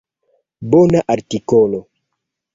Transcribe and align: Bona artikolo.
Bona 0.71 0.99
artikolo. 1.17 1.79